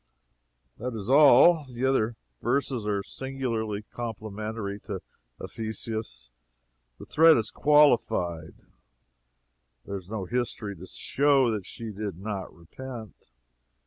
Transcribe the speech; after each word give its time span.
That 0.79 0.95
is 0.95 1.11
all; 1.11 1.63
the 1.65 1.85
other 1.85 2.15
verses 2.41 2.87
are 2.87 3.03
singularly 3.03 3.83
complimentary 3.91 4.79
to 4.85 5.03
Ephesus. 5.39 6.31
The 6.97 7.05
threat 7.05 7.37
is 7.37 7.51
qualified. 7.51 8.55
There 9.85 9.97
is 9.97 10.09
no 10.09 10.25
history 10.25 10.75
to 10.75 10.87
show 10.87 11.51
that 11.51 11.67
she 11.67 11.91
did 11.91 12.17
not 12.17 12.51
repent. 12.51 13.29